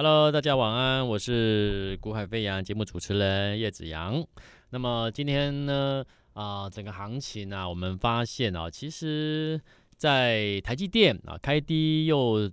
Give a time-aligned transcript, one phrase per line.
[0.00, 4.24] Hello，大家晚安，我是股海飞扬节目主持人叶子阳。
[4.70, 9.60] 那么今天呢，啊、整个行情呢，我们发现啊，其实，
[9.96, 12.48] 在台积电啊开低又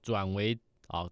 [0.00, 1.06] 转为啊。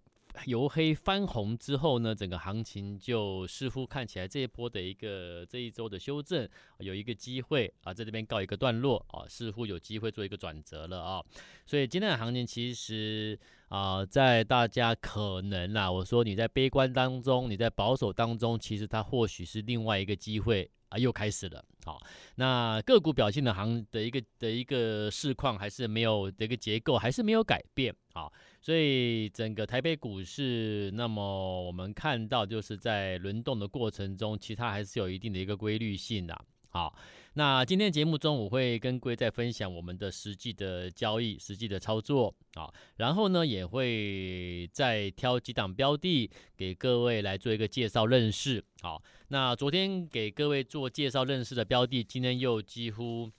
[0.45, 6.47] 由黑翻红之后呢，整个行情就似乎看起来这一波的一个这一周的修正
[6.79, 11.23] 有一个机会啊，在这边告一个段落啊，似乎有机会做一个转折了啊。
[11.65, 21.63] 所以今天的行情其实啊，在大家可能啦，我说你在悲观当中，你在保守当中，其实它或许是另外一个机会啊，又开始了。
[21.83, 22.01] 好，
[22.35, 28.31] 那个股表现的行的一个的一个市况还是没有这个结构还是没有改变啊。
[28.65, 36.35] 所以整个台北股市，那么我们看到就是在轮动的过程中，其他还是有一定的一个规律性的。
[36.69, 36.97] 好，
[37.35, 48.65] 那今天节目中我会跟各位再分享我们的实际的交易、实际的操作啊，然后呢也会再挑几档标的给各位来做一个介绍认识。
[48.81, 53.29] 好，那昨天给各位做介绍认识的标的，今天又几乎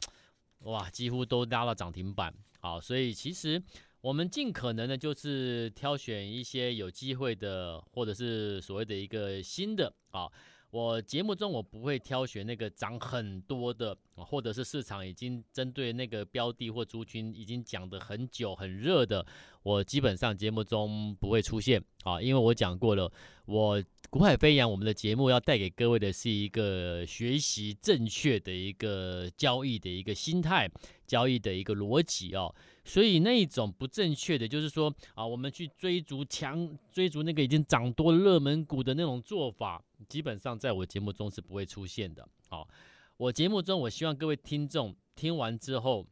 [0.61, 2.33] 哇，几乎都拉了涨停板。
[2.61, 3.61] 好，所以其实。
[4.07, 10.31] 我们尽可能的，就是挑选一些有机会的，或者是所谓的一个新的啊。
[10.71, 19.27] 我节目中我不会挑选那个涨很多的，或者是市场已经针对那个标的或族群已经讲的很久很热的，
[19.67, 23.12] 我基本上节目中不会出现啊，因为我讲过了，
[23.47, 30.70] 我股海飞扬我们的节目要带给各位的是一个学习正确的一个交易的一个心态，
[31.05, 32.55] 交易的一个逻辑哦。
[32.84, 42.25] 所以那一种不正确的，就是说啊，我们去追逐强，追逐那个已经涨多热门股的那种做法，基本上在我节目中是不会出现的。
[42.48, 42.69] 好，
[43.17, 46.06] 我节目中我希望各位听众听完之后，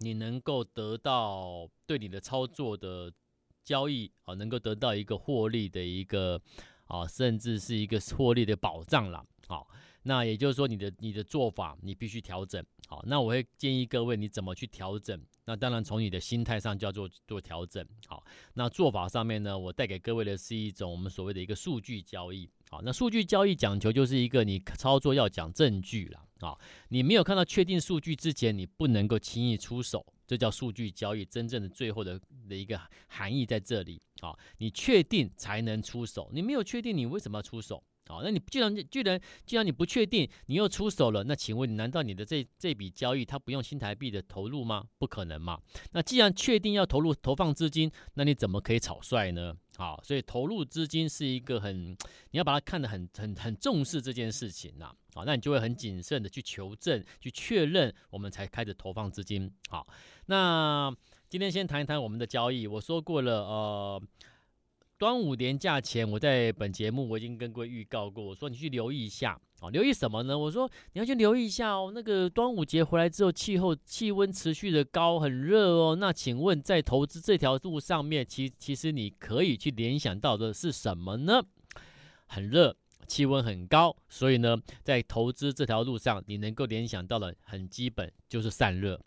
[0.00, 3.10] 你能够得到对你的操作的
[3.64, 6.38] 交易啊，能够得到一个获利的一个
[6.84, 9.24] 啊，甚至是一个获利的保障了。
[9.46, 9.68] 好。
[10.02, 15.22] 那也就是说，你的你的做法你必须调整，好，那我会建议各位你怎么去调整？
[15.44, 26.58] 那当然从你的心态上就要做做调整，好，那做法上面呢，我带给各位的是一种我们所谓的一个数据交易，好，那数据交易讲求就是一个你操作要讲证据了，啊，
[26.88, 37.82] 你没有看到确定数据之前，你不能够轻易出手，这叫数据交易真正的最后的的一个含义在这里，啊，你确定才能出手，你没有确定，你为什么要出手？
[38.10, 44.84] 好，那你既然既然既然你不确定，你又出手了，那请问，难道你的这这笔交易它不用新台币的投入吗？
[44.98, 45.60] 不可能嘛。
[45.92, 49.54] 那既然确定要投入投放资金，那你怎么可以草率呢？
[49.76, 51.96] 好，所以投入资金是一个很，
[52.32, 54.92] 你要把它看得很很很重视这件事情呐。
[55.14, 59.50] 好，那你就会很谨慎的去求证、去确认，我们才开始投放资金。
[59.68, 59.86] 好，
[60.26, 60.92] 那
[61.28, 62.66] 今天先谈一谈我们的交易。
[62.66, 64.02] 我说过了，呃。
[65.00, 70.36] 端午连假前，我在本节目我已经跟各位预告过，我说你去留意一下啊，留意什么呢？
[70.36, 75.96] 我说你要去留意一下哦，那个端午节回来之后，气候气温持续的高，很热哦。
[75.96, 81.42] 那请问在投资这条路上面，其其实你可以去联想到的是什么呢？
[82.26, 89.00] 很热，气温很高，所以呢，在投资这条路上，你能够联想到的很基本就是散热。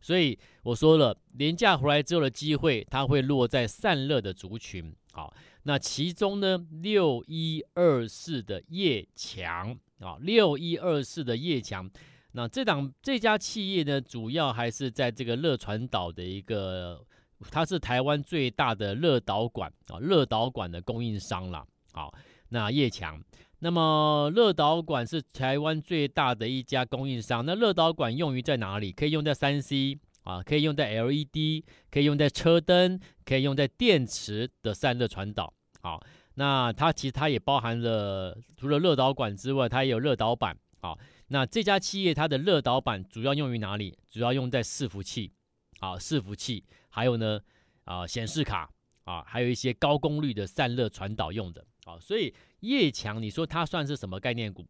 [0.00, 4.92] 所以我说了，连假回来之后的机会，它会落在散热的族群。
[5.16, 5.32] 好，
[5.62, 11.90] 那其中呢，六一二四的业强啊，六一二四的业强，
[12.32, 17.02] 那这档这家企业呢，主要还是在这个热传导的一个，
[17.50, 21.66] 它是台湾最大的热导管啊，热导管的供应商了。
[21.94, 22.12] 好，
[22.50, 23.18] 那叶强，
[23.60, 28.92] 那么热导管是台湾最大的一家供应商，那热导管用于在哪里？
[28.92, 29.98] 可以用在三 C。
[30.26, 35.54] 啊，可以用在 LED，可以用在车灯，可以用在电池的散热传导。
[35.80, 36.04] 好，
[36.34, 40.58] 那它其实它也包含了除了热导管之外，它也有热导板。
[40.80, 40.98] 好，
[41.28, 43.96] 那这家企业它的热导板主要用于哪里？
[44.10, 45.32] 主要用在伺服器。
[45.78, 47.38] 啊，伺服器，还有呢，
[47.84, 48.68] 啊，显示卡，
[49.04, 51.64] 啊，还有一些高功率的散热传导用的。
[51.84, 54.66] 啊，所以业强，你说它算是什么概念股？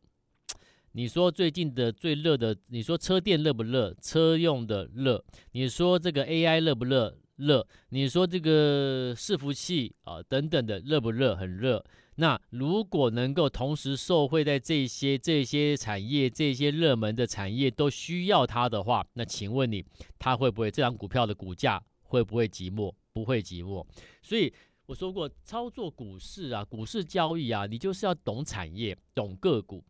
[0.97, 3.95] 你说最近的最热的，你说车电热不热？
[4.01, 5.23] 车用的热。
[5.53, 7.15] 你说这个 AI 热不热？
[7.37, 7.67] 热。
[7.91, 11.37] 你说这个伺服器啊等等的热不热？
[11.37, 11.85] 很热。
[12.15, 19.85] 那如果能够同时受惠在这些这些产业、这些热门的产业都需要它的话，那请问你，
[20.19, 22.91] 它会不会这张股票的股价会不会寂寞？
[23.13, 23.87] 不会寂寞。
[24.23, 24.51] 所以
[24.87, 29.85] 我说过，操作股市啊，股市交易啊，你就是要懂产业，懂个股。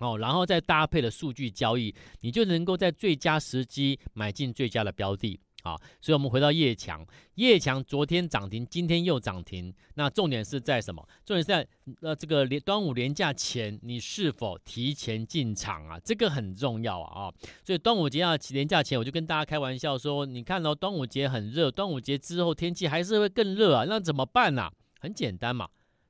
[0.00, 5.38] 哦，然后再搭配了数据交易，你就能够在最佳时机买进最佳的标的。
[5.64, 7.04] 啊，所以我们回到业强，
[7.34, 9.74] 业强昨天涨停，今天又涨停。
[9.94, 11.06] 那重点是在什么？
[11.26, 11.66] 重点是在
[12.00, 15.98] 呃这个连端午连假前，你是否提前进场啊？
[15.98, 17.34] 这个很重要啊啊！
[17.64, 24.72] 所以端午节要连假前，我就跟大家开玩笑说，你看到、哦、端午节很热，端午节之后天气还是会更热啊，那怎么办呢、啊？
[25.00, 25.68] 很简单嘛，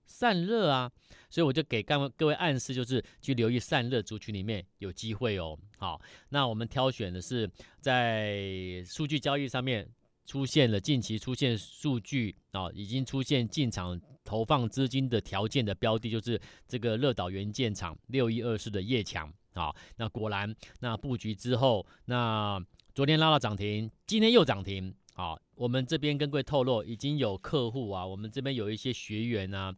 [0.09, 0.91] 散热啊。
[1.31, 5.57] 所以我就给各位各位暗示，就是去留意散热族群里面有机会哦。
[5.77, 6.01] 好，
[6.31, 7.49] 那我们挑选的是
[7.83, 9.87] 在数据交易上面
[10.25, 19.71] 出现了近期出现数据啊，已经出现进场投放资金的条件的标的，就是这个乐导元件厂六一二四的叶强啊。
[19.97, 22.59] 那果然，那布局之后，那
[22.95, 24.95] 昨天拉到涨停，今天又涨停。
[25.19, 29.75] 好，我们这边跟各位透露，已经有客户啊，我们这边有一些学员啊。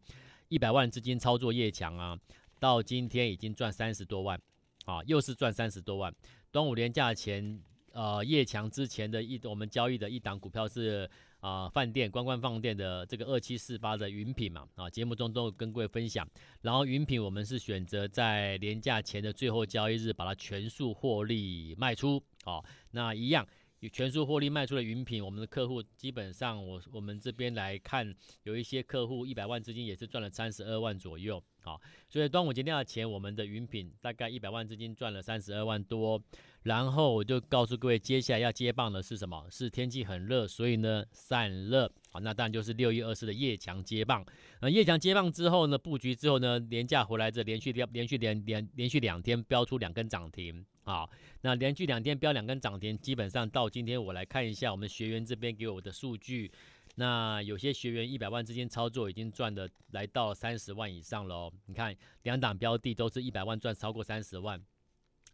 [0.50, 2.14] 一百万资金操作叶强啊，
[2.58, 4.38] 到今天已经赚三十多万，
[4.84, 6.14] 啊，又是赚三十多万。
[6.52, 7.58] 端午连假前，
[7.92, 11.08] 呃，叶强之前的一我们交易的一档股票是
[11.40, 16.28] 啊，饭店观光饭店的这个二七四八的云品嘛，啊，节目中都有跟各位分享。
[16.60, 23.46] 然后云品我们是选择在连假前的最后交易日把它全数获利卖出，啊，那一样。
[23.88, 36.22] 全数获利卖出的云品，我们的客户基本上我，我们这边来看，有一些客户一百万资金也是赚了三十二万左右，好，所以端午节那前，我们的云品大概一百万资金赚了三十二万多，
[36.64, 39.46] 然后我就告诉各位，接下来要接棒的是什么？
[39.50, 44.22] 是天气很热，所以呢散热，好，那当然就是六一二四的夜强接棒，
[44.60, 50.66] 那业强接棒之后呢，布局之后呢，连假回来这连续连连续连连连续两天飙出两根涨停。
[50.90, 51.08] 好，
[51.42, 56.50] 那连续两天飙两根涨停，基本上到今天我来看一下我们学员这边给我的数据，
[56.96, 61.52] 那有些学员一百万之间操作已经赚的来到三十万以上了哦。
[61.66, 64.60] 你看两档标的都是一百万赚超过三十万，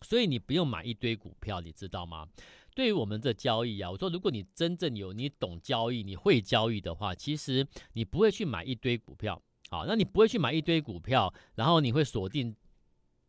[0.02, 2.28] 所以你不用买一堆股票，你知道吗？
[2.74, 9.42] 对于我们这交易啊，我说如果你真正有你懂交易，你会交易的话，其实你不会去买一堆股票。
[9.70, 12.54] 好，那你不会去买一堆股票，然后你会锁定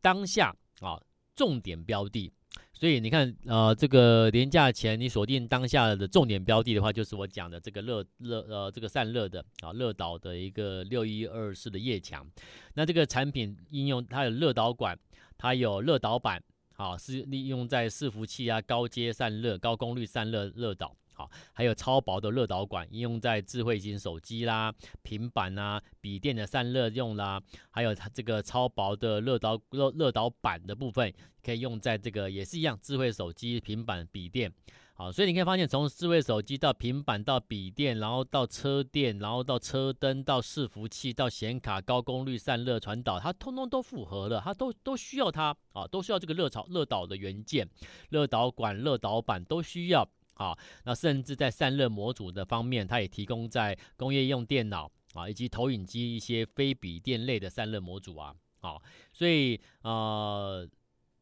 [0.01, 1.01] 当下啊。
[1.38, 2.34] 重点标的，
[2.74, 12.28] 所以你看，呃，这个连假前你锁定当下的重点标的的话，就是我讲的这个热热呃这个散热的啊，热导的一个六一二四的液墙。
[12.74, 14.98] 那这个产品应用它有热导管，
[15.38, 16.44] 它有热导板，
[16.75, 20.95] 啊，是利用在伺服器啊、高阶散热、高功率散热热导。
[21.17, 24.71] 好，还有超薄的热导管，应用在智慧型手机啦、
[25.01, 27.41] 平板啊、笔电的散热用啦，
[27.71, 31.11] 还有它这个超薄的热导热热导板的部分，
[31.41, 34.53] 可以用在这个也是一样，智慧手机、平板、笔电。
[34.93, 47.67] 好，所以你可以发现，从智慧手机到平板到笔电，然后到车电，然后到车灯，到伺服器，到显卡、高功率散热传导，它通通都符合了，它都都需要它啊，都需要这个热导热导的元件、
[48.09, 50.07] 热导管、热导板都需要。
[50.38, 58.34] 啊，那甚至在散热模组的方面，它也提供在工业用电脑啊，以及投影机一些非笔电类的散热模组啊。
[58.62, 58.81] 啊，
[59.13, 60.66] 所以啊，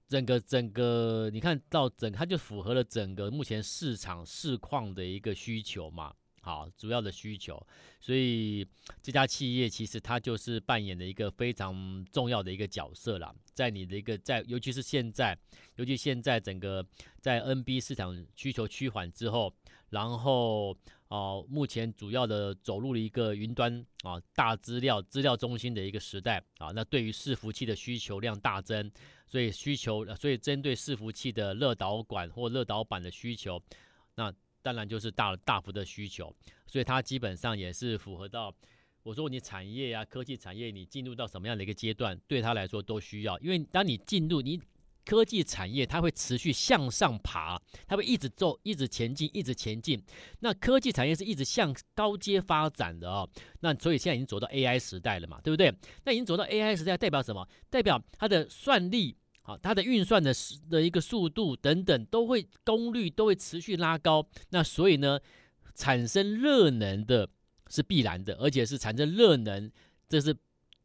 [0.07, 6.13] 整个整个你看到整它就符合了整个目前市场市况的一个需求嘛。
[6.45, 7.59] 好，主要的需求，
[7.99, 8.63] 所以
[9.01, 15.35] 这家企业其实它就是扮演的一个非常重要的一个角色啦，在你的一个在，尤其是现在，
[15.77, 16.85] 尤其现在整个
[17.19, 19.51] 在 NB 市场需求趋缓之后，
[19.89, 20.77] 然后
[21.07, 28.91] 哦、目前主要的走入了一个云端啊、大资料资料中心的一个时代啊，那对于伺服器的需求量大增，
[29.25, 33.59] 所以需求，所以针对伺服器的热导管或热导板的需求，
[34.13, 34.31] 那。
[34.65, 38.51] 当然就是大大幅的需求，所以它基本上也是符合到
[39.03, 43.37] 我说你产业啊，科技产业，你进入到什么样的一个阶段，对它来说都需要。
[43.37, 44.59] 因为当你进入你
[45.05, 50.03] 科技产业，它会持续向上爬，它会一直走，一直前进，一直前进。
[50.39, 53.29] 那科技产业是一直向高阶发展的哦。
[53.59, 55.71] 那所以现在已经走到 AI 时代了嘛，对不对？
[56.05, 57.47] 那已经走到 AI 时代，代表什么？
[57.69, 59.15] 代表它的算力。
[59.47, 60.33] 好，它的运算的
[60.71, 65.19] 的一个速度等等都会功率都会持续拉高，那所以呢，
[65.75, 67.29] 产生热能的
[67.69, 69.71] 是必然的，而且是产生热能，
[70.09, 70.35] 这是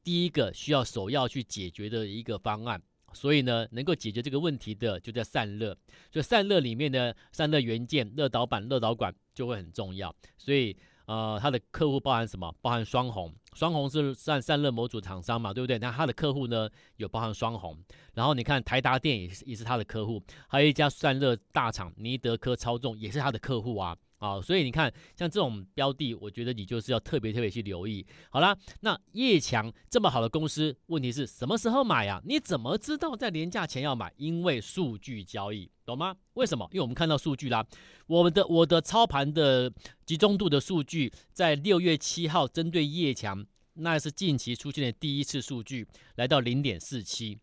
[0.04, 2.82] 第一个需要首要去解决的一个方案。
[3.14, 5.74] 所以呢，能够解决这个问题的就叫散热，
[6.12, 10.14] 所以散热里面的散热元件、热导板、热导管就会很重要。
[10.36, 10.76] 所以。
[11.10, 12.54] 呃，他的客户包含什么？
[12.62, 15.76] 包含双红，双红是散散热模组厂商嘛，对不对？
[15.76, 17.76] 那他的客户呢，有包含双红。
[18.14, 23.96] 然后你看台达电也是也是他的客户，还有一家散热大厂尼德科操纵也是他的客户啊。
[24.20, 28.06] 啊，所以你看，像这种标的，我觉得你就是要特别特别去留意。
[28.30, 32.20] 好啦，那叶强这么好的公司，问题是什么时候买呀？
[32.26, 34.12] 你怎么知道在连假前要买？
[34.18, 36.14] 因为数据交易，懂吗？
[36.34, 36.68] 为什么？
[36.70, 37.66] 因为我们看到数据啦，
[38.06, 39.72] 我们的我的操盘的
[40.04, 47.38] 集中度的数据，在六月七号针对叶强，那是近期出现的第一次数据，来到零点四七。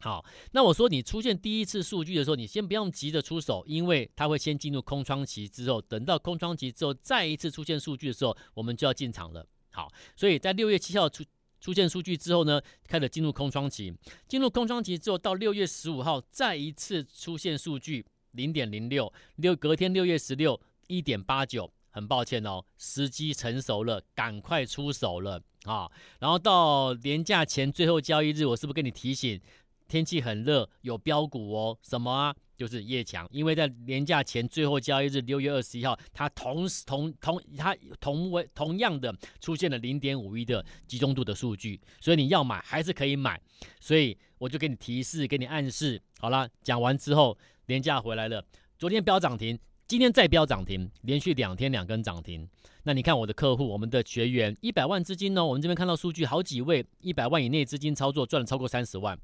[0.00, 9.44] 好，那我说你出现第一次数据的时候，你先不用急着出手，因为它会先进入空窗期，之后等到空窗期之后再一次出现数据的时候，我们就要进场了。
[9.72, 11.24] 好，所以在六月七号出
[11.60, 13.92] 出现数据之后呢，开始进入空窗期，
[14.28, 25.90] 进入空窗期之后，到六月十五号再一次出现数据零点零六六，隔天六月十六一点八九，很抱歉哦，时机成熟了，赶快出手了啊！
[26.20, 29.40] 然后到年假前最后交易日，我是不是跟你提醒？
[29.88, 32.34] 天气很热，有标股哦，什么啊？
[32.56, 43.40] 就是叶强，因为在年假前最后交易日六月二十一号，它同时同同它同为同样的出现了零点五一的集中度的数据，所以你要买还是可以买，
[43.80, 46.02] 所以我就给你提示，给你暗示。
[46.18, 48.44] 好了，讲完之后，年假回来了，
[48.76, 52.48] 昨天标涨停，今天再标涨停，连续两天两根涨停。
[52.82, 55.46] 那你看我的客户，我们的学员一百万资金呢？
[55.46, 59.16] 我们这边看到数据，好几位一百万以内资金操作赚了超过三十万。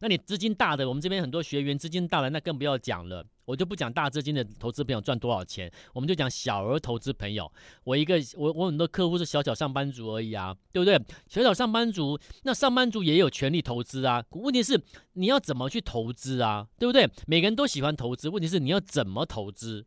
[0.00, 3.24] 那你资金大的，我们这边很多学员资金大的，那更不要讲了。
[3.44, 7.50] 我就不讲大资金的投资朋友赚多少钱，我们就讲小额投资朋友。
[7.84, 10.96] 我一个我我很多客户是小小上班族而已啊，对不对？
[11.28, 14.24] 小小上班族，那上班族也有权利投资啊。
[14.30, 14.80] 问题是
[15.14, 17.10] 你要怎么去投资啊，对不对？
[17.26, 19.84] 每个人都喜欢投资，问题是你要怎么投资？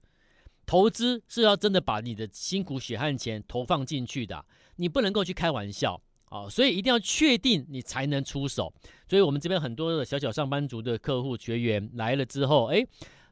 [0.65, 6.01] 投资是要真的把你的辛苦血汗钱投放进去的，你不能够去开玩笑。
[6.33, 8.73] 哦，所以一定要确定你才能出手。
[9.07, 12.83] 所以我们这边很多的小小上班族的客户学员来了之后，诶，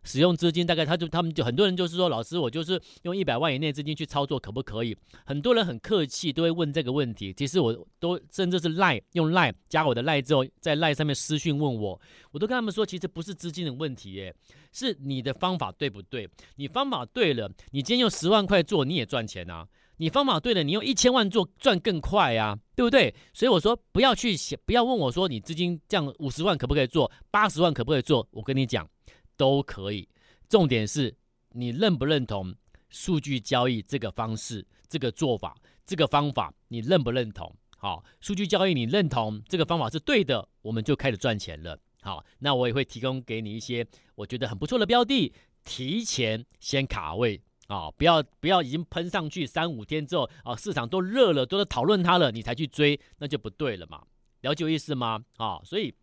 [0.03, 4.95] 使用资金大概他就他们就很多人就是说，老师我就是用一百万以内资金去操作可不可以？
[5.25, 7.33] 很多人很客气都会问这个问题。
[7.33, 11.99] 其实我都甚至是赖用赖加我的赖之后，在赖上面私讯问我，
[12.31, 14.35] 我都跟他们说，其实不是资金的问题，耶，
[14.71, 16.29] 是你的方法对不对？
[16.57, 19.67] 你方法对了，你今天用十万块做你也赚钱啊。
[20.01, 23.13] 你方法对了，你用一千万做赚更快啊，对不对？
[23.35, 28.27] 所以我说不要去想，不要问我说你资金这样五十万可不可以做，八十万可不可以做？
[28.31, 28.89] 我跟你讲，
[29.37, 30.09] 都可以。
[30.49, 31.15] 重点是
[31.51, 32.51] 你认不认同
[32.89, 35.55] 数据交易这个方式、这个做法、
[35.85, 37.55] 这个方法，你认不认同？
[37.77, 41.77] 好，数据交易你认同这个方法是对的，我们就开始赚钱了。
[42.01, 45.31] 好，那我也会提供给你一些我觉得很不错的标的，
[45.63, 47.39] 提前先卡位。
[47.71, 54.03] 啊、不要不要，已经喷上去三五天之后，啊、市场都热了，都在讨论它了，你才去追，那就不对了嘛。
[54.41, 55.23] 了解我意思吗？
[55.37, 55.93] 啊、所以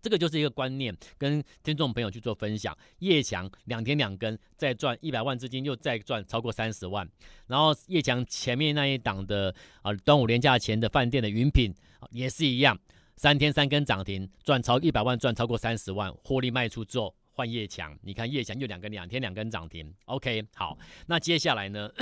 [0.00, 2.76] 这个就是一个观念，跟听众朋友去做分享。
[3.00, 7.08] 叶强两天两根，再赚一百万资金，又再赚超过三十万。
[7.48, 11.74] 然后叶强前面那一档的啊，端午连假前的饭店的云品
[12.10, 12.78] 也是一样，
[13.16, 17.12] 三天三根涨停，赚超一百万，赚超过三十万，获利卖出之后。
[17.34, 19.92] 换业强，你看业强又两根，两天两根涨停。
[20.06, 21.90] OK，好，那接下来呢？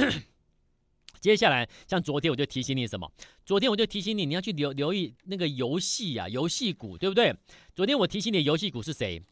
[1.20, 3.10] 接下来像昨天我就提醒你什么？
[3.44, 7.34] 昨天我就提醒你，你要去留留意那个游戏啊，游戏股，对不对？
[7.74, 9.22] 昨天我提醒你游戏股是谁？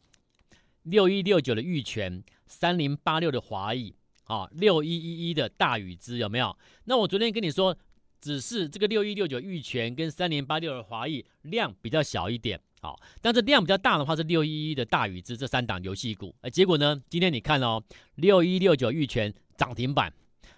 [0.83, 3.93] 六一六九的玉泉，三零八六的华裔，
[4.23, 6.57] 啊，六一一一的大宇之有没有？
[6.85, 7.77] 那我昨天跟你说，
[8.21, 12.61] 只是这个六一六九玉泉跟三零八六的华裔量比较小一点。
[12.79, 16.99] 好，但是量比较大的话是六一一的大宇之这三档游戏股，哎，结果呢？
[17.09, 17.83] 今天你看哦，
[18.15, 20.11] 六一六九玉泉涨停板，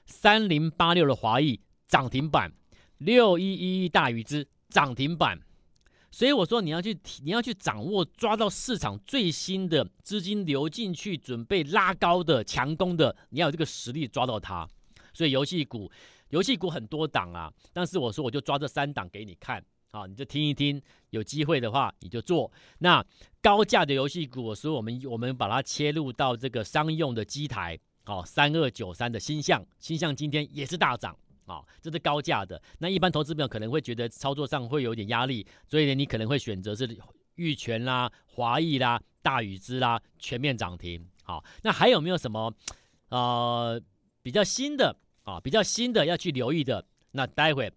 [0.06, 2.52] 三零八六的华裔涨停板，
[3.00, 5.38] 六一一一大宇之涨停板，
[6.12, 14.66] 所以我说你要去你要去掌握抓到市场最新的资金流进去，准备拉高的强攻的，你要有这个实力抓到它。
[15.14, 15.92] 所以游戏股
[16.34, 19.64] 游戏股很多档啊，但是我说我就抓这三档给你看。
[19.92, 22.52] 好，你就听一听，有机会的话你就做。
[22.80, 23.06] 那
[23.40, 27.80] 高价的游戏股，所以我们我们把它切入到这个商用的机台。
[28.04, 31.16] 好，三二九三的鈊象，鈊象今天也是大涨。
[31.46, 32.60] 啊，这是高价的。
[32.80, 36.98] 那一般投资朋友可能会觉得操作上会有点压力，所以呢，你可能会选择是
[37.36, 41.06] 玉泉啦、华义啦、大宇资啦，全面涨停。
[41.22, 42.52] 好，那还有没有什么
[43.10, 43.80] 呃
[44.24, 45.40] 比较新的啊？
[45.40, 46.86] 比较新的要去留意的？
[47.12, 47.72] 那待会。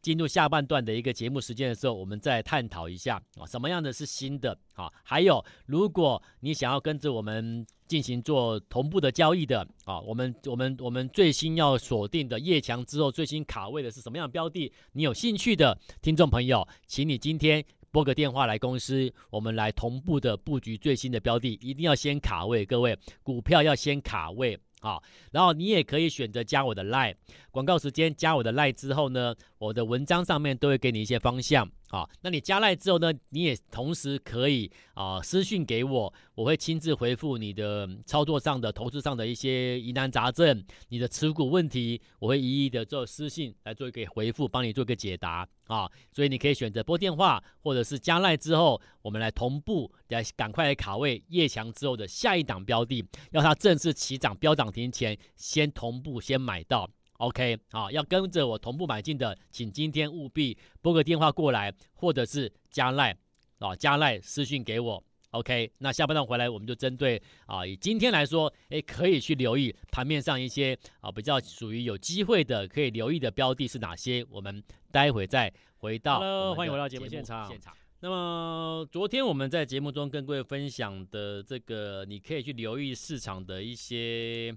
[0.00, 4.92] 进入下半段的一个节目时间的时候，我们再探讨一下啊，什么样的是新的啊？
[5.04, 14.72] 还有，如果你想要跟着我们进行做同步的交易的啊，我们我们我们最新要锁定的夜强之后最新卡位的是什么样的标的？
[14.90, 24.58] 你有兴趣的听众朋友，请你今天拨个电话来公司，我们来同步的布局最新的标的，一定要先卡位，各位股票要先卡位。
[24.82, 27.14] 好，然后你也可以选择加我的 Line，
[27.52, 31.70] 广告时间加我的 Line 之后呢，我的文章上面都会给你一些方向。
[31.92, 45.86] 好，那你加赖之后呢，你也同时可以啊、私讯给我，我会亲自回复你的操作上的、投资上的一些疑难杂症，你的持股问题，我会一一的做私信来做一个回复，帮你做一个解答啊。
[46.10, 56.88] 所以你可以选择拨电话，或者是加赖之后，我们来同步来赶快来卡位夜强之后的下一档标的，要它正式起涨飙涨停前，先同步先买到。
[57.22, 63.16] OK，好，要跟着我同步买进的，请今天务必拨个电话过来，或者是加赖
[63.60, 65.00] 啊，加赖私讯给我。
[65.30, 74.26] OK，那下半段回来，我们就针对啊，以今天来说，诶，可以去留意盘面上一些啊比较属于有机会的，可以留意的标的是哪些？
[74.28, 74.60] 我们
[74.90, 76.18] 待会再回到。
[76.18, 77.46] Hello，欢迎回到节目现场。
[77.48, 77.72] 现场。
[78.00, 84.52] 那么昨天我们在节目中跟各位分享的这个，你可以去留意市场的一些。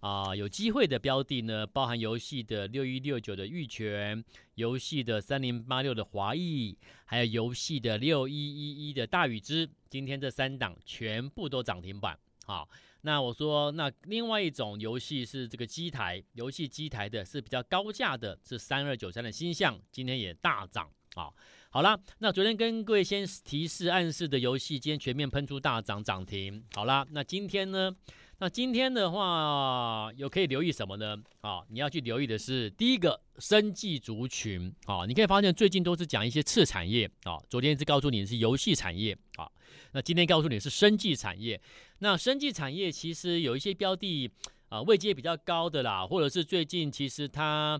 [0.00, 9.68] 啊、有机会的标的呢，包含游戏的六一六九的玉泉，游戏的三零八六的华裔，还有游戏的六一一一的大宇之。
[9.90, 12.18] 今天这三档全部都涨停板。
[12.46, 12.66] 好，
[13.02, 20.90] 那我说，那另外一种游戏是这个机台，游戏机台的是比较高价的，是三二九三的星象，今天也大涨。
[21.14, 21.28] 啊，
[21.70, 26.64] 好了，那昨天跟各位先提示暗示的游戏，今天全面喷出大涨涨停。
[26.72, 27.94] 好了，那今天呢？
[28.42, 31.14] 那今天的话，有可以留意什么呢？
[31.42, 37.36] 啊，你要去留意的是第一个生技族群啊，你可以发现最近都是讲一些次产业啊。
[37.50, 39.46] 昨天是告诉你是游戏产业啊，
[39.92, 41.60] 那今天告诉你是生技产业。
[41.98, 44.30] 那生技产业其实有一些标的
[44.70, 47.78] 啊，位阶比较高的啦，或者是最近其实它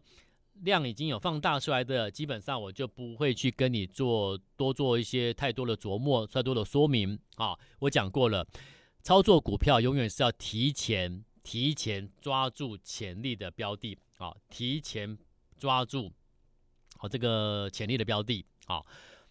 [0.57, 7.57] 量已经有放大出来的，基本上我就不会去跟你做多做一些太多的琢磨，太多的说明啊。
[7.79, 8.47] 我讲过了。
[9.03, 15.17] 操作股票永远是要提前、提前抓住潜力的标的啊，提前
[15.57, 16.13] 抓住
[16.99, 18.85] 好这个潜力的标的啊。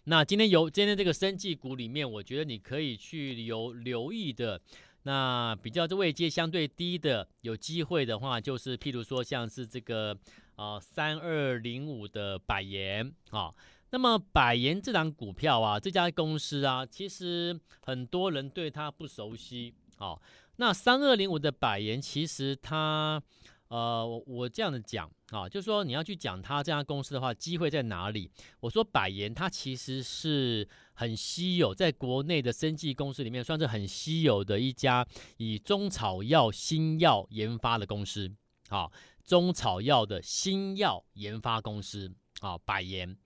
[0.04, 4.60] 那今天有今天这个生技股里面，我觉得你可以去留留意的。
[5.04, 10.18] 那比较这位阶相对低的，有机会的话，就是譬如说像是这个
[10.56, 13.54] 啊三二零五的百研啊。
[13.92, 19.74] 那么百研这档股票啊，这家公司啊，其实很多人对它不熟悉。
[19.96, 20.22] 好、哦，
[20.56, 23.20] 那三二零五的百研，其实它，
[23.68, 28.30] 呃，我我这样的讲啊，就是说你要去讲它这家公司的话，机会在哪里？
[28.60, 38.32] 我说百研它其实是很稀有，在国内的生技公司里面算是很稀有的一家以中草药新药研发的公司。
[38.68, 38.92] 好、
[39.24, 43.16] 中草药的新药研发公司啊，百研。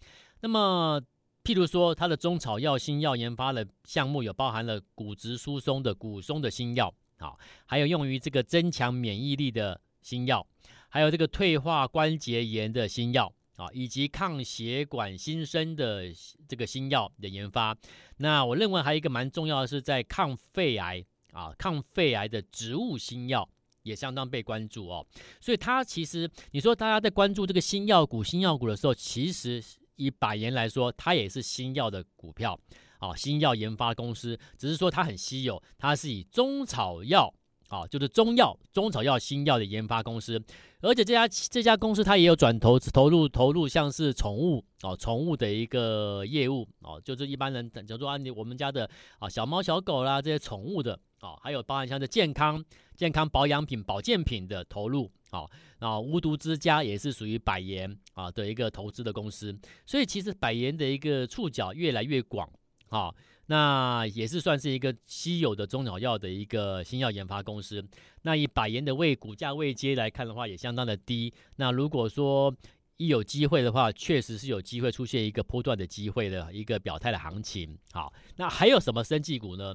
[0.44, 1.00] 那么，
[1.42, 7.32] 譬如说，它的中草药新药研发的项目有包含了骨质疏松的骨松的新药，啊，
[7.64, 10.46] 还有用于这个增强免疫力的新药，
[10.90, 16.12] 还有这个退化关节炎的新药，啊，以及抗血管新生的
[16.46, 17.74] 这个新药的研发。
[18.18, 21.02] 那我认为还有一个蛮重要的是在抗肺癌
[21.32, 23.48] 啊，抗肺癌的植物新药
[23.82, 25.06] 也相当被关注哦。
[25.40, 29.64] 所以它其实，你说大家在关注这个新药股、新药股的时候，其实。
[29.96, 32.58] 以百研来说，它也是新药的股票，
[32.98, 37.32] 啊，新药研发公司，只是说它很稀有，它是以中草药，
[37.68, 40.42] 啊，就是中药、中草药新药的研发公司，
[40.80, 52.62] 而且这家这家公司它也有转投投入投入像是宠物，哦，宠物的一个业务，哦，就是一般人叫做按你我们家的啊小猫小狗啦这些宠物的，啊，还有包含像是健康
[52.96, 55.10] 健康保养品保健品的投入。
[55.30, 62.48] 好，那无毒之家也是属于百研啊的一个投资的公司，所以其实百研的一个触角越来越广，
[62.88, 63.12] 好，
[63.46, 67.84] 那也是算是一个稀有的中草药的一个新药研发公司。
[68.22, 71.34] 那以百研的位股价位阶来看的话，也相当的低。
[71.56, 72.54] 那如果说
[72.96, 77.76] 一有机会的话，确实是有机会出现一个波段的机会的一个表态的行情。
[77.90, 79.74] 好，那还有什么生技股呢？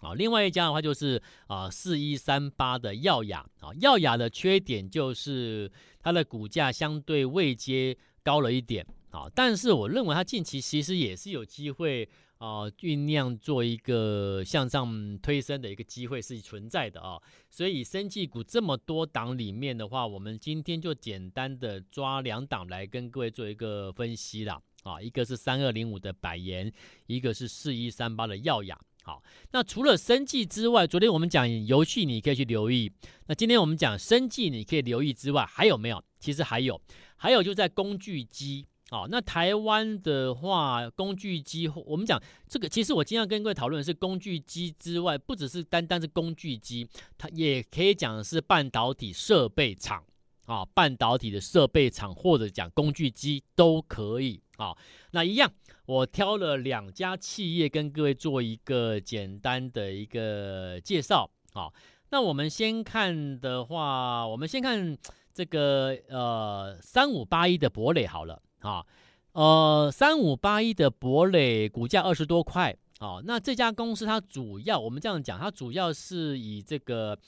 [0.00, 3.44] 啊，另外一家的话就是啊，四一三八的耀雅。
[3.60, 5.70] 啊，耀雅的缺点就是
[6.02, 8.86] 它的股价相对位阶高了一点。
[9.10, 12.08] 啊，但是我认为它近期其实也是有机会
[12.38, 24.62] 啊酝酿做一个向上推升的一个机会是存在的啊，所以生技股这么多档里面的话，我们今天就简单的抓两档来跟各位做一个分析啦。
[24.84, 26.72] 啊，一个是三二零五的百研，
[27.06, 28.80] 一个是四一三八的耀雅。
[29.02, 32.92] 好，那除了生技之外，昨天我们讲游戏，你可以去留意。
[33.26, 36.02] 那今天我们讲生技，你可以留意之外，还有没有？
[36.18, 36.78] 其实还有，
[37.16, 46.86] 还有就在工具机好，那台湾的话，工具机，我们讲这个，其实我经常跟各位讨论的是工具机之外，不只是单单是工具机，
[47.16, 50.04] 它也可以讲的是半导体设备厂
[50.44, 54.76] 啊，半导体的设备厂或者讲工具机都可以好。
[55.12, 55.50] 那一样，
[55.86, 61.72] 我挑了两家企业跟各位做一个简单的一个介绍好。
[62.10, 64.96] 那我们先看的话，我们先看
[65.32, 68.42] 这个呃三五八一的博磊好了。
[68.60, 68.84] 啊，
[69.32, 77.18] 呃，三五八一的博磊股价二十多块，啊，那这家公司它主要，我们这样讲，它主要是以这个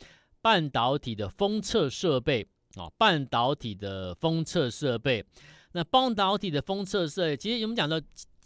[0.43, 5.25] 半导体的封测设备，啊，半导体的封测设备，
[5.73, 8.03] 那半导体的封测设备，其实我们讲的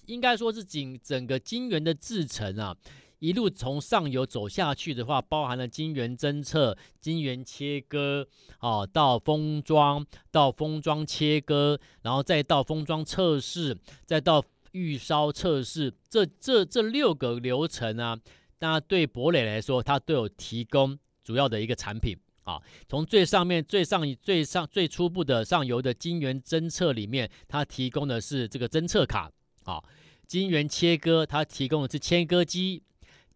[0.07, 2.77] 应该说是整整个晶圆的制程啊。
[3.19, 8.29] 一路从上游走下去的话，包含了晶圆侦测、晶圆切割，
[8.61, 18.19] 哦，到封装，到封装切割，然后再到封装测试，再到预烧测试，这这这六个流程啊，
[18.59, 22.15] 那对博磊来说，它都有提供主要的一个产品
[22.47, 22.59] 啊。
[22.89, 29.31] 从最上面最上最上最初步的上游的晶圆侦测里面，它提供的是这个侦测卡
[29.65, 29.79] 啊；
[30.27, 32.83] 晶圆切割，它提供的是切割机。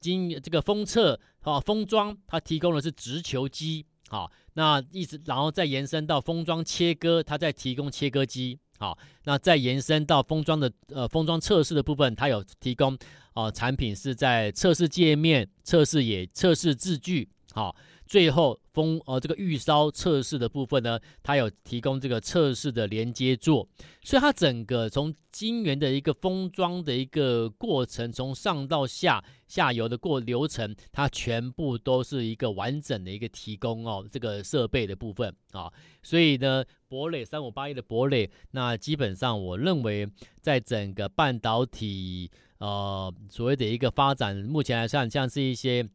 [0.01, 12.96] 晶这个封测啊，封装它提供的是直球机，好，那一直然后再延伸到封装切割，它再提供切割机，好，那再延伸到封装的呃封装测试的部分，它有提供
[13.35, 17.77] 啊、产品是在测试界面、测试也测试字据，好。
[18.07, 23.68] 最后封呃这个预烧测试的部分呢，它有提供这个测试的连接座，
[24.02, 40.09] 所以它整个从晶圆的一个封装的一个过程，从上到下下游的过流程，它全部都是一个完整的一个提供哦，这个设备的部分啊，所以呢，博磊三五八一的博磊，那基本上我认为
[40.40, 45.88] 在整个半导体呃所谓的一个发展，目前来看像是一些。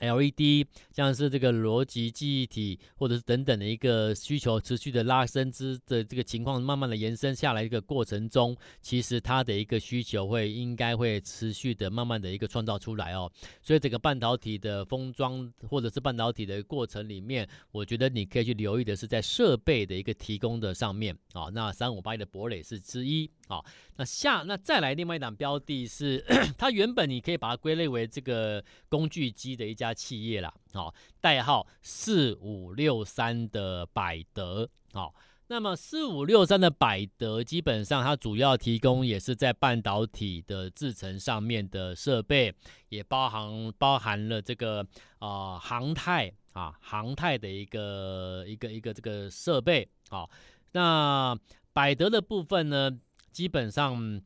[0.00, 13.30] LED 像是这个逻辑记忆体，或者是等等的一个需求持续的拉伸之的这个情况，慢慢的延伸下来一个过程中，其实它的一个需求会应该会持续的慢慢的一个创造出来哦。
[13.62, 21.48] 所以整个半导体的封装或者是半导体的过程里面，我觉得你可以去留意的是在设备的一个提供的上面啊。
[21.52, 23.64] 那三五八一的博磊是之一啊。
[23.96, 26.24] 那下那再来另外一档标的是，
[26.58, 35.14] 它原本你可以把它归类为这个工具机的一家家企业啦，好，代号四五六三的百德，好，
[35.48, 42.54] 那么四五六三的百德基本上它主要提供也是在半导体的制程上面的设备，
[42.88, 44.86] 也包含包含了这个
[45.18, 50.28] 啊、航太啊航太的一个一个一个这个设备，好，
[50.72, 51.36] 那
[51.72, 52.90] 百德的部分呢？
[53.32, 54.22] 基本上，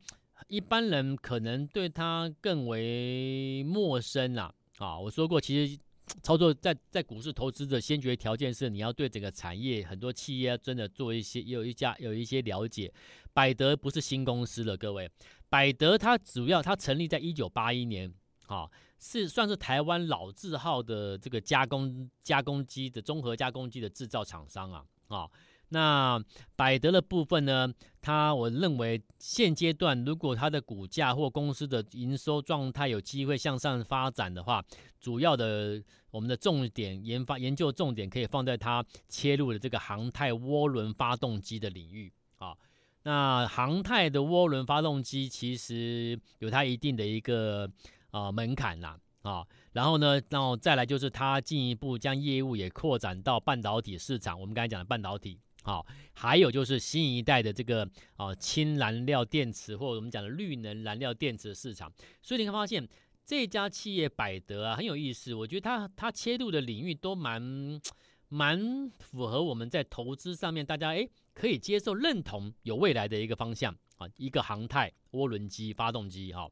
[0.47, 4.53] 一般人可能对它更为陌生啦。
[4.81, 5.79] 啊，我说过，其实
[6.23, 12.91] 操作在在股市投资的先决条件是你要对整个产业很多企业真的做一些有一家有一些了解。
[13.31, 15.07] 百德不是新公司了，各位，
[15.49, 18.11] 百德它主要它成立在一九八一年，
[18.47, 18.67] 啊，
[18.99, 25.29] 是算是台湾老字号的这个加工加工机的综合加工机的制造厂商啊，啊。
[25.73, 26.21] 那
[26.57, 34.61] 百德的部分呢，它我认为现阶段如果它的股价或公司的营收状态有机会向上发展的话，
[34.99, 35.81] 主要的
[36.11, 42.53] 我们的重点研发研究重点可以放在它切入的这个航太涡轮发动机的领域啊。
[43.03, 47.71] 那航太的涡轮发动机其实有它一定的一个
[48.09, 49.47] 啊门槛啦啊。
[49.71, 54.37] 然后呢，然后再来就是它进一步将业务也扩展到半导体市场。
[54.37, 55.39] 我们刚才讲的半导体。
[55.63, 61.91] 好，还有就是新一代的这个啊氢燃料电池，或者我们讲的绿能燃料电池市场。
[62.21, 62.87] 所以你会发现
[63.23, 67.79] 这家企业百德啊很有意思，我觉得它它切入的领域都蛮
[68.29, 76.49] 蛮符合我们在投资上面大家诶可以接受认同有未来的一个方向啊，一个航太涡轮机发动机哈，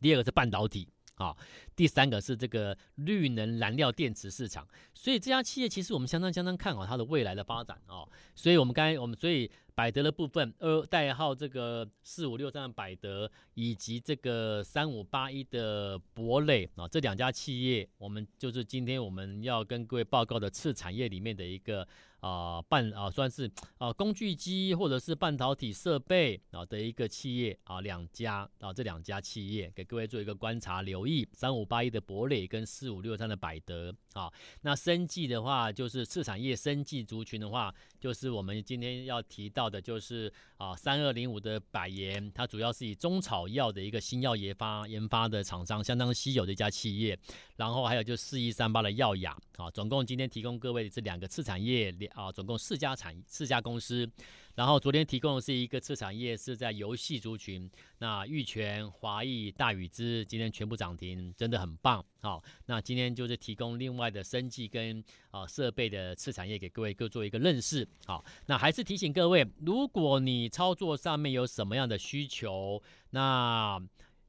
[0.00, 0.88] 第二个是半导体。
[1.16, 1.36] 啊，
[1.76, 8.08] 第三个是这个绿能燃料电池市场，所以这家企业其实我们相当相当看好它的未来的发展哦。
[8.34, 21.86] 所以我们刚才我们所以百德的部分，呃，代号这个四五六三的百德，以及这个三五八一的博磊啊，这两家企业，我们就是今天我们要跟各位报告的次产业里面的一个
[22.22, 47.18] 啊、半啊、算是啊、工具机或者是半导体设备啊的一个企业啊两家啊这两家企业给各位做一个观察留意，三五八一的博磊跟四五六三的百德啊，那生技的话就是次产业生技族群的话，就是我们今天要提到的就是啊三二零五的百研，它主要是以中草药的一个新药研发研发的厂商，相当稀有的一家企业，
[47.56, 54.08] 然后还有就四一三八的耀雅啊，总共今天提供各位这两个次产业两啊，总共四家产四家公司。
[54.54, 57.70] 然后昨天提供的是一个次产业是在游戏族群，
[58.00, 62.04] 那玉泉、华义、大宇资今天全部涨停，真的很棒。
[62.20, 67.88] 好，那今天就是提供另外的生计跟啊设备的次产业给各位各做一个认识。
[68.04, 73.80] 好，那还是提醒各位，如果你操作上面有什么样的需求，那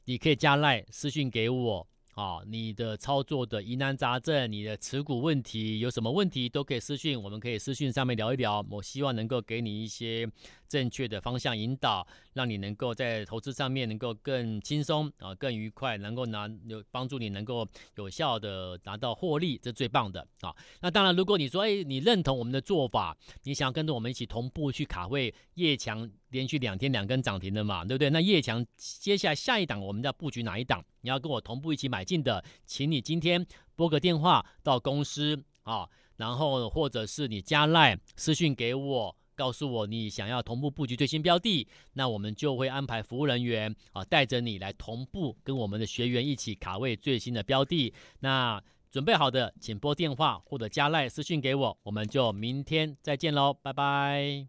[0.06, 1.88] 你可以加赖私讯给我。
[2.16, 8.64] 好，你的操作的疑难杂症，你的持股问题有什么问题，都可以私讯，我们可以私讯上面聊一聊。
[8.70, 10.30] 我希望能够给你一些
[10.68, 20.56] 正确的方向引导，让你能够在投资上面能够更轻松啊，更愉快，能够拿有帮助你能够有效的达到获利，这是最棒的啊。
[20.82, 26.08] 那当然，如果你说哎，你认同我们的做法，你想跟着我们一起同步去卡位业强。
[26.34, 28.10] 连续两天两根涨停的嘛，对不对？
[28.10, 30.84] 那叶强接下来下一档我们要布局哪一档？
[31.02, 47.94] 你要跟我同步一起买进的，请你今天拨个电话到公司啊，然后或者是你加赖私讯给我，告诉我你想要同步布局最新标的，那我们就会安排服务人员啊带着你来同步跟我们的学员一起卡位最新的标的。
[48.20, 54.48] 那准备好的，请拨电话或者加赖私讯给我，我们就明天再见喽，拜拜。